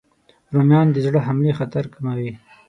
[0.53, 2.31] رومیان د زړه حملې خطر کموي